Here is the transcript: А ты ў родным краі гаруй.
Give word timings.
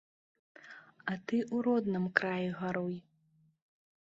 А 0.61 1.13
ты 1.25 1.37
ў 1.41 1.57
родным 1.67 2.09
краі 2.21 2.49
гаруй. 2.63 2.95